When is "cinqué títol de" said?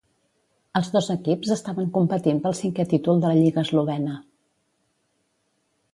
2.61-3.33